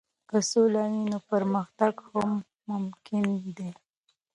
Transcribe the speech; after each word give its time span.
که 0.29 0.37
سوله 0.49 0.83
وي، 0.91 1.01
نو 1.11 1.17
پرمختګ 1.29 1.93
هم 2.09 2.31
ممکن 2.69 3.25
دی. 3.57 3.69